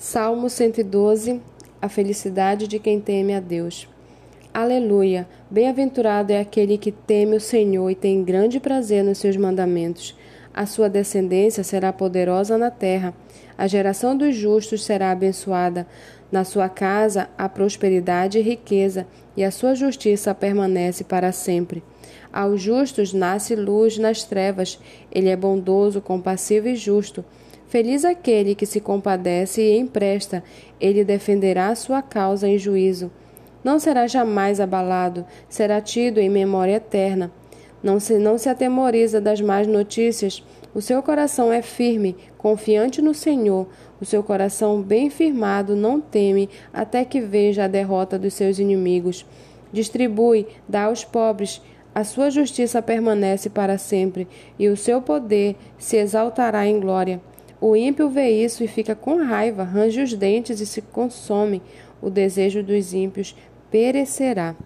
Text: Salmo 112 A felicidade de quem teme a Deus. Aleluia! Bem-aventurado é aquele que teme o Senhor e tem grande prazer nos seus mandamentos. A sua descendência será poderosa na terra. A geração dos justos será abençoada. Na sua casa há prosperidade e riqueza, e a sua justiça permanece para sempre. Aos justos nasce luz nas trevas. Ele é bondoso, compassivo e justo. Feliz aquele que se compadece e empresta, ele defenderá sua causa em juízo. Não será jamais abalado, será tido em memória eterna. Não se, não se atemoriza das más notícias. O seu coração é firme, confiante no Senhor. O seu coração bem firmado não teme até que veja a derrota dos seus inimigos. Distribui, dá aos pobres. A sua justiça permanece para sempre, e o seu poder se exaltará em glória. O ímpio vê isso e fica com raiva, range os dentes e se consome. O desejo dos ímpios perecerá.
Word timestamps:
Salmo 0.00 0.48
112 0.48 1.42
A 1.78 1.86
felicidade 1.86 2.66
de 2.66 2.78
quem 2.78 2.98
teme 2.98 3.34
a 3.34 3.38
Deus. 3.38 3.86
Aleluia! 4.52 5.28
Bem-aventurado 5.50 6.32
é 6.32 6.40
aquele 6.40 6.78
que 6.78 6.90
teme 6.90 7.36
o 7.36 7.40
Senhor 7.40 7.90
e 7.90 7.94
tem 7.94 8.24
grande 8.24 8.58
prazer 8.58 9.04
nos 9.04 9.18
seus 9.18 9.36
mandamentos. 9.36 10.16
A 10.54 10.64
sua 10.64 10.88
descendência 10.88 11.62
será 11.62 11.92
poderosa 11.92 12.56
na 12.56 12.70
terra. 12.70 13.12
A 13.58 13.66
geração 13.66 14.16
dos 14.16 14.34
justos 14.34 14.82
será 14.82 15.10
abençoada. 15.10 15.86
Na 16.32 16.44
sua 16.44 16.70
casa 16.70 17.28
há 17.36 17.46
prosperidade 17.46 18.38
e 18.38 18.42
riqueza, 18.42 19.06
e 19.36 19.44
a 19.44 19.50
sua 19.50 19.74
justiça 19.74 20.34
permanece 20.34 21.04
para 21.04 21.30
sempre. 21.30 21.82
Aos 22.32 22.62
justos 22.62 23.12
nasce 23.12 23.54
luz 23.54 23.98
nas 23.98 24.24
trevas. 24.24 24.80
Ele 25.12 25.28
é 25.28 25.36
bondoso, 25.36 26.00
compassivo 26.00 26.68
e 26.68 26.74
justo. 26.74 27.22
Feliz 27.70 28.04
aquele 28.04 28.56
que 28.56 28.66
se 28.66 28.80
compadece 28.80 29.62
e 29.62 29.78
empresta, 29.78 30.42
ele 30.80 31.04
defenderá 31.04 31.72
sua 31.76 32.02
causa 32.02 32.48
em 32.48 32.58
juízo. 32.58 33.12
Não 33.62 33.78
será 33.78 34.08
jamais 34.08 34.58
abalado, 34.58 35.24
será 35.48 35.80
tido 35.80 36.18
em 36.18 36.28
memória 36.28 36.74
eterna. 36.74 37.30
Não 37.80 38.00
se, 38.00 38.18
não 38.18 38.36
se 38.38 38.48
atemoriza 38.48 39.20
das 39.20 39.40
más 39.40 39.68
notícias. 39.68 40.44
O 40.74 40.82
seu 40.82 41.00
coração 41.00 41.52
é 41.52 41.62
firme, 41.62 42.16
confiante 42.36 43.00
no 43.00 43.14
Senhor. 43.14 43.68
O 44.00 44.04
seu 44.04 44.24
coração 44.24 44.82
bem 44.82 45.08
firmado 45.08 45.76
não 45.76 46.00
teme 46.00 46.50
até 46.72 47.04
que 47.04 47.20
veja 47.20 47.66
a 47.66 47.68
derrota 47.68 48.18
dos 48.18 48.34
seus 48.34 48.58
inimigos. 48.58 49.24
Distribui, 49.72 50.48
dá 50.68 50.86
aos 50.86 51.04
pobres. 51.04 51.62
A 51.94 52.02
sua 52.02 52.30
justiça 52.30 52.82
permanece 52.82 53.48
para 53.48 53.78
sempre, 53.78 54.26
e 54.58 54.68
o 54.68 54.76
seu 54.76 55.00
poder 55.00 55.54
se 55.78 55.96
exaltará 55.96 56.66
em 56.66 56.80
glória. 56.80 57.20
O 57.60 57.76
ímpio 57.76 58.08
vê 58.08 58.30
isso 58.30 58.64
e 58.64 58.68
fica 58.68 58.94
com 58.94 59.22
raiva, 59.22 59.62
range 59.62 60.00
os 60.00 60.14
dentes 60.14 60.60
e 60.60 60.66
se 60.66 60.80
consome. 60.80 61.60
O 62.00 62.08
desejo 62.08 62.62
dos 62.62 62.94
ímpios 62.94 63.36
perecerá. 63.70 64.56